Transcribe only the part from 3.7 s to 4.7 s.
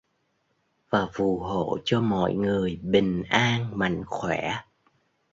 mạnh khỏe